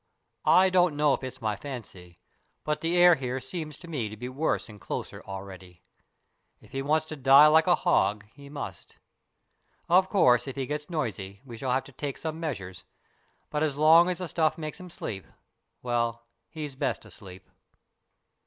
[0.49, 2.17] I don't know if it's my fancy,
[2.63, 5.83] but the air here seems to me to be worse and closer already.
[6.59, 8.95] If he wants to die like a hog, he must.
[9.87, 12.83] Of course, if he gets noisy, we shall have to take some measures,
[13.51, 15.27] but as long as the stuff makes him sleep
[15.83, 17.47] well, he's best asleep."